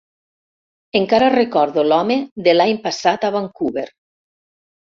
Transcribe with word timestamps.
Encara 0.99 1.27
recordo 1.33 1.85
l'home 1.91 2.17
de 2.49 2.57
l'any 2.57 2.75
passat 2.89 3.29
a 3.31 3.35
Vancouver. 3.37 3.89